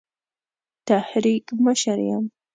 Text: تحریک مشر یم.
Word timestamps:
تحریک 0.87 1.45
مشر 1.65 1.99
یم. 2.09 2.25